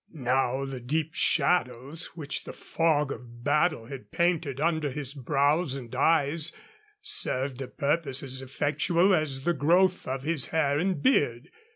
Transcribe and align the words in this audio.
Now 0.13 0.65
the 0.65 0.79
deep 0.79 1.13
shadows 1.13 2.15
which 2.17 2.45
the 2.45 2.53
fog 2.53 3.11
of 3.11 3.43
battle 3.43 3.85
had 3.85 4.09
painted 4.09 4.59
under 4.59 4.89
his 4.89 5.13
brows 5.13 5.75
and 5.75 5.93
eyes 5.93 6.51
served 7.03 7.61
a 7.61 7.67
purpose 7.67 8.23
as 8.23 8.41
effectual 8.41 9.13
as 9.13 9.43
the 9.43 9.53
growth 9.53 10.07
of 10.07 10.23
his 10.23 10.47
hair 10.47 10.79
and 10.79 11.03
beard. 11.03 11.51